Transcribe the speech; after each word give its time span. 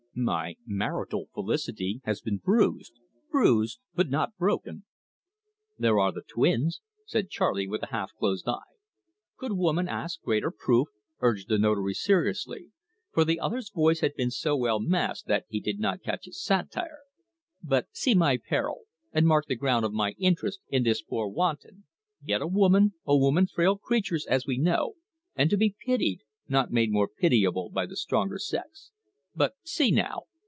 My 0.13 0.57
marital 0.65 1.29
felicity 1.33 2.01
has 2.03 2.19
been 2.19 2.39
bruised 2.39 2.99
bruised 3.31 3.79
but 3.95 4.09
not 4.09 4.35
broken." 4.35 4.83
"There 5.79 5.97
are 6.01 6.11
the 6.11 6.21
twins," 6.27 6.81
said 7.05 7.29
Charley, 7.29 7.65
with 7.65 7.81
a 7.81 7.91
half 7.95 8.11
closed 8.19 8.45
eye. 8.45 8.75
"Could 9.37 9.53
woman 9.53 9.87
ask 9.87 10.21
greater 10.21 10.51
proof?" 10.51 10.89
urged 11.21 11.47
the 11.47 11.57
Notary 11.57 11.93
seriously, 11.93 12.73
for 13.13 13.23
the 13.23 13.39
other's 13.39 13.69
voice 13.71 14.01
had 14.01 14.13
been 14.15 14.31
so 14.31 14.57
well 14.57 14.81
masked 14.81 15.29
that 15.29 15.45
he 15.47 15.61
did 15.61 15.79
not 15.79 16.03
catch 16.03 16.27
its 16.27 16.43
satire. 16.43 16.99
"But 17.63 17.87
see 17.93 18.13
my 18.13 18.35
peril, 18.35 18.81
and 19.13 19.25
mark 19.25 19.45
the 19.45 19.55
ground 19.55 19.85
of 19.85 19.93
my 19.93 20.11
interest 20.17 20.59
in 20.67 20.83
this 20.83 21.01
poor 21.01 21.29
wanton! 21.29 21.85
Yet 22.21 22.41
a 22.41 22.47
woman 22.47 22.95
a 23.05 23.15
woman 23.15 23.47
frail 23.47 23.77
creatures, 23.77 24.25
as 24.25 24.45
we 24.45 24.57
know, 24.57 24.95
and 25.37 25.49
to 25.49 25.55
be 25.55 25.73
pitied, 25.85 26.19
not 26.49 26.69
made 26.69 26.91
more 26.91 27.07
pitiable 27.07 27.69
by 27.69 27.85
the 27.85 27.95
stronger 27.95 28.37
sex.... 28.39 28.91
But, 29.33 29.53
see 29.63 29.91
now! 29.91 30.23